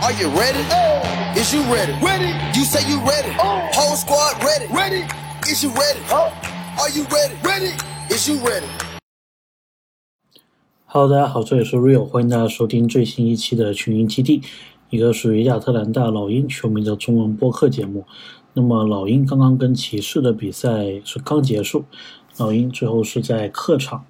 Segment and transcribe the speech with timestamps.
[0.00, 0.64] Are you ready?
[0.70, 1.34] Oh.
[1.34, 1.92] Is you ready?
[2.00, 2.30] Ready.
[2.54, 3.34] You say you ready.
[3.40, 3.68] Oh.
[3.72, 4.66] Whole squad ready.
[4.72, 5.04] Ready.
[5.50, 5.98] Is you ready?
[6.78, 7.34] Are you ready?
[7.42, 7.72] Ready.
[8.08, 8.64] Is you ready?
[10.86, 14.40] Hello，大家好，这里是 Real，欢迎大家收听最新一期的群英基地，
[14.90, 18.06] 一个属于亚特兰大老鹰球迷的中文播客节目。
[18.54, 21.84] 那么老鹰刚刚跟骑士的比赛是刚结束，
[22.36, 24.06] 老鹰最后是在客场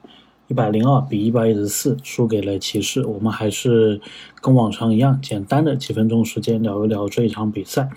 [0.49, 3.05] 一百零二比一百一十四输给了骑士。
[3.05, 4.01] 我们还是
[4.41, 7.91] 跟往常一样，简单的几分钟时间聊一聊这一场比赛。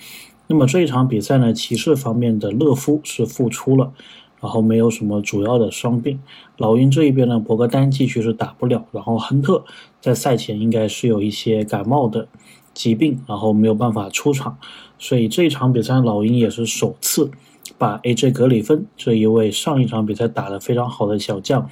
[0.47, 3.93] 那么这一场比赛呢，骑士方面的勒夫是复出了，
[4.41, 6.19] 然后没有什么主要的伤病。
[6.57, 9.63] 老鹰这一边呢，博格丹继续是打不了，然后亨特
[10.01, 12.27] 在赛前应该是有一些感冒的
[12.73, 14.57] 疾病，然后没有办法出场。
[14.99, 17.31] 所以这一场比赛，老鹰也是首次
[17.77, 21.69] 把 AJ 格里芬这一位上一场比赛打得非常好的小将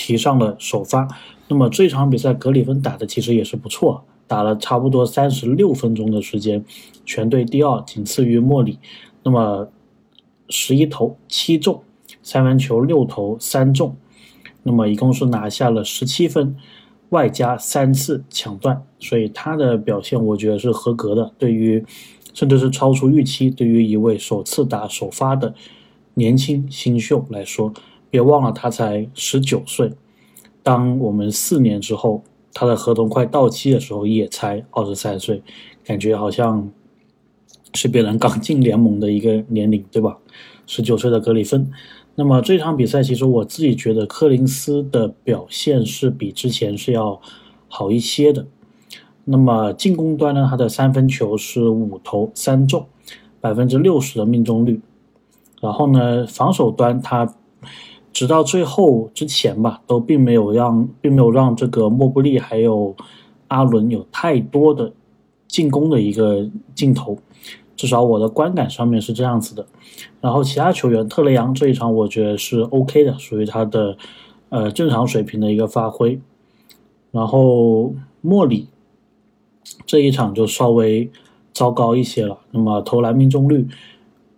[0.00, 1.06] 提上了首发。
[1.48, 6.64] 那么这场比赛，格里芬打的其实也是不错，打了差不多三十六分钟的时间，
[7.04, 8.78] 全队第二，仅次于莫里。
[9.22, 9.68] 那么
[10.48, 11.82] 十一投七中，
[12.22, 13.94] 三分球六投三中，
[14.62, 16.56] 那么一共是拿下了十七分，
[17.10, 21.30] 外加三次抢断，所以他的表现我觉得是合格的。
[21.36, 21.84] 对于
[22.32, 23.50] 甚至是超出预期。
[23.50, 25.52] 对于一位首次打首发的
[26.14, 27.74] 年轻新秀来说，
[28.10, 29.92] 别忘了他才十九岁。
[30.62, 35.42] 当我们四年之后，他的合同快到期的时候，也才二十三岁，
[35.84, 36.70] 感觉好像
[37.72, 40.18] 是别人刚进联盟的一个年龄，对吧？
[40.66, 41.70] 十九岁的格里芬。
[42.16, 47.20] 那么这场比赛，其实我自己觉得柯林斯的表现是比之前是要
[47.68, 48.46] 好一些的。
[49.24, 52.86] 那么进攻端呢，他的三分球是五投三中，
[53.40, 54.80] 百分之六十的命中率。
[55.62, 57.34] 然后呢，防守端他
[58.12, 62.94] 直到最后之前吧，都并没有让，并没有让这个莫布利还有
[63.48, 64.92] 阿伦有太多的
[65.48, 67.18] 进攻的一个镜头，
[67.76, 69.66] 至少我的观感上面是这样子的。
[70.20, 73.96] 然后其他球员，特雷杨这一场我觉得是 OK 的，属于他的
[74.48, 76.20] 呃正常水平的一个发挥。
[77.10, 78.68] 然后莫里。
[79.86, 81.10] 这一场就稍微
[81.52, 82.38] 糟糕一些了。
[82.50, 83.66] 那么投篮命中率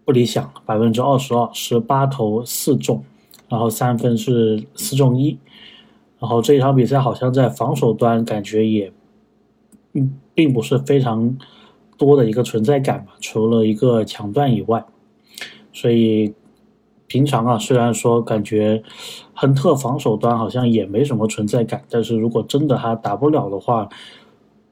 [0.04, 3.02] 不理想，百分之二十二，十八投四中，
[3.52, 5.38] 然后三分是四中一。
[6.18, 8.92] 然后这一场比赛好像在防守端感觉也
[9.92, 11.36] 嗯并不是非常
[11.98, 14.84] 多的一个存在感吧，除了一个抢断以外。
[15.72, 16.34] 所以
[17.06, 18.82] 平常啊，虽然说感觉
[19.34, 23.88] 亨特防守端好像也没什么存在感，但是如果真的他打不了的话。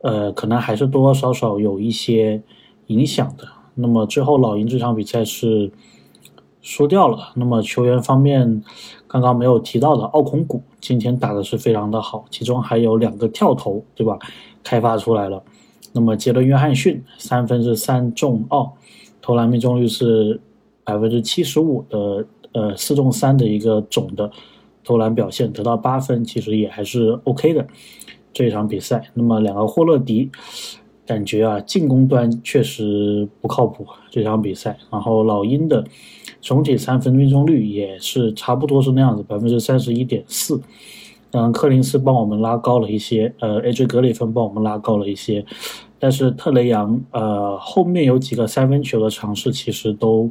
[0.03, 2.43] 呃，可能还是多多少少有一些
[2.87, 3.47] 影响的。
[3.75, 5.71] 那么最后老鹰这场比赛是
[6.63, 7.33] 输掉了。
[7.35, 8.63] 那么球员方面，
[9.07, 14.19] 刚刚没有提到的奥孔古今天打的是非常的好，其中还有两个跳投，对吧？
[14.63, 15.43] 开发出来了。
[15.93, 18.65] 那么杰伦约翰逊三分是三中二，
[19.21, 20.41] 投篮命中率是
[20.85, 24.31] 百分之七十五的，呃，四中三的一个总的
[24.85, 27.67] 投篮表现，得到八分，其实也还是 OK 的。
[28.33, 30.31] 这一场比赛，那么两个霍勒迪，
[31.05, 33.85] 感觉啊进攻端确实不靠谱。
[34.09, 35.85] 这场比赛，然后老鹰的
[36.41, 40.61] 总体三分命中率也是差不多是那样子，百分之三十一点四。
[41.33, 45.45] 嗯，柯林斯帮我们拉高了一些，呃，AJ 格里芬帮我们拉高了一些，
[45.99, 50.29] 但是特雷杨，呃，后面有几个三分球的尝试其实都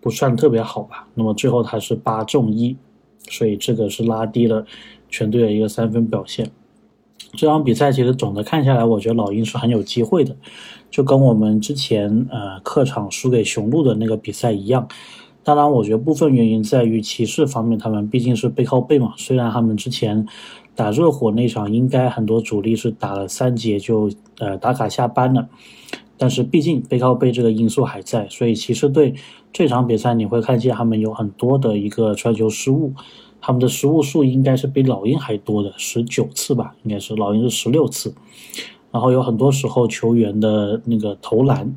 [0.00, 1.06] 不算特别好吧。
[1.14, 2.76] 那么最后他是八中一，
[3.28, 4.66] 所以这个是拉低了
[5.08, 6.50] 全队的一个三分表现。
[7.32, 10.36] 这场比赛其实总的看下来，我觉得老鹰是很有机会的，
[10.90, 14.86] 就跟我们之前呃客场输给雄鹿的那个比赛一样。
[15.44, 19.12] 当然，我觉得部分原因在于骑士方面，他们毕竟是背靠背嘛。
[19.16, 20.24] 虽然他们之前
[20.76, 25.48] 打热火那场应该很多主力是打了三节就呃打卡下班了，
[26.16, 29.14] 但是毕竟背靠背这个因素还在，所以骑士队
[29.52, 32.92] 这场比赛你会看见他们有很多的一个传球失误。
[33.44, 38.14] 他们的失误数应该是比老鹰还多的，十九次吧，应该是老鹰是十六次。
[38.92, 41.74] 然后有很多时候球员的那个投篮，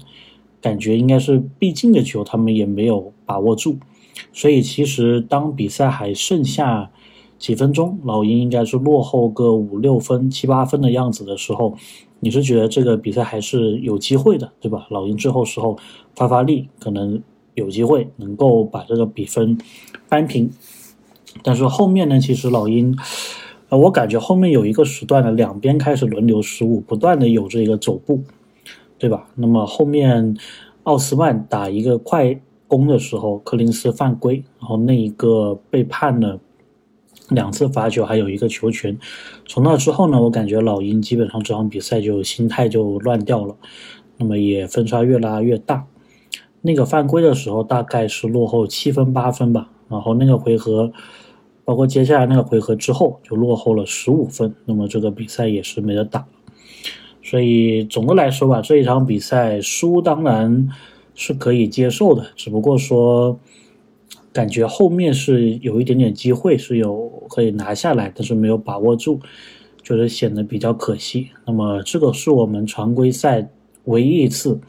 [0.61, 3.77] 感觉应该是必进的球，他们也没有把握住。
[4.31, 6.91] 所以其实当比赛还剩下
[7.39, 11.75] 几分钟，老鹰应该是落后个五六分、七八分的样子的时候，
[12.19, 14.85] 你是觉得这个比赛还是有机会的，对吧？
[14.91, 15.75] 老鹰最后时候
[16.15, 17.19] 发发力，可能
[17.55, 19.57] 有机会能够把这个比分
[20.07, 20.51] 扳平。
[21.43, 22.97] 但是后面呢，其实老鹰，
[23.69, 28.23] 呃，我感觉后面有一个时段呢，两边开始轮流失误，不断的有这个走步，
[28.97, 29.27] 对吧？
[29.35, 30.35] 那么后面
[30.83, 36.39] 奥斯曼打一个快攻的时候，柯林斯犯规，然后那一个被判了
[37.29, 38.97] 两次罚球，还有一个球权。
[39.45, 43.55] 从那之后呢，我感觉老鹰基本上这场比赛就心态就乱掉了，
[44.17, 45.85] 那么也分差越拉越大。
[46.61, 50.91] 那个犯规的时候大概是落后七分八分吧，然后那个回合，
[51.65, 56.25] 包括接下来那个回合之后就落后了十五分，那么这个比赛也是没得打。
[57.23, 60.69] 所以总的来说吧，这一场比赛输当然
[61.15, 63.39] 是可以接受的，只不过说
[64.31, 69.19] 感觉后面是有一点点机会是有可以拿下来，但是没有把握住，
[69.81, 71.31] 就是显得比较可惜。
[71.47, 73.49] 那么这个是我们常规赛
[73.85, 74.59] 唯一一次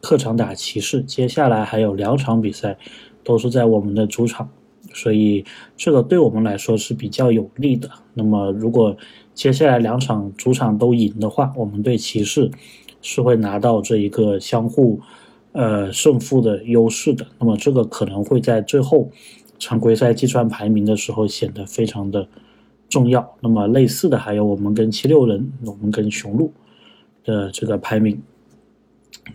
[0.00, 2.78] 客场打骑士，接下来还有两场比赛
[3.22, 4.48] 都是在我们的主场。
[4.96, 5.44] 所以
[5.76, 7.88] 这个对我们来说是比较有利的。
[8.14, 8.96] 那么如果
[9.34, 12.50] 接下来两场主场都赢的话，我们对骑士
[13.02, 14.98] 是会拿到这一个相互
[15.52, 17.26] 呃胜负的优势的。
[17.38, 19.10] 那么这个可能会在最后
[19.58, 22.26] 常规赛计算排名的时候显得非常的
[22.88, 23.36] 重要。
[23.40, 26.50] 那么类似的还有我们跟七六人、我们跟雄鹿
[27.22, 28.20] 的这个排名。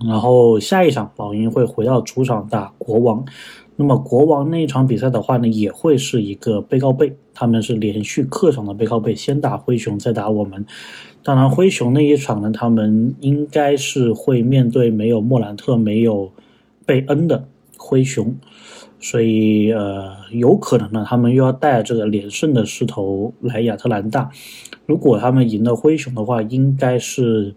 [0.06, 3.26] 然后下一场老鹰会回到主场打国王。
[3.78, 10.66] 那么国王那一场比赛的话呢，也会是一个背靠背，他们是连续客场的背靠背，先打灰熊，再打我们。
[11.24, 16.32] 当然，灰熊那一场呢，他们应该是会面对没有莫兰特、没有
[16.86, 17.48] 贝恩的
[17.78, 18.36] 灰熊，
[19.00, 24.30] 所以呃，有可能呢，他们又要带这个连胜的势头来亚特兰大。
[24.86, 27.56] 如果他们赢了灰熊的话，应该是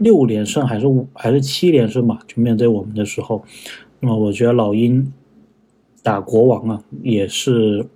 [0.00, 2.18] 六连胜还是五还是七连胜吧？
[2.26, 3.44] 就面对我们的时候，
[4.00, 5.12] 那么我觉得老鹰。
[6.02, 7.86] 打国王啊，也是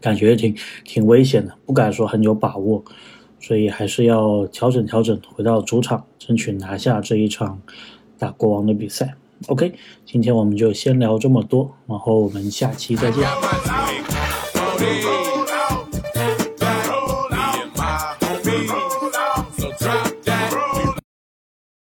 [0.00, 0.52] 感觉挺
[0.82, 2.82] 挺危险的，不敢说很有把握，
[3.38, 7.62] 所以还是要调整调整，回到主场争取拿下这一场
[8.18, 9.14] 打国王的比赛。
[9.46, 9.72] OK，
[10.04, 13.22] 今天我们就先聊这么多，然后我们下期再见。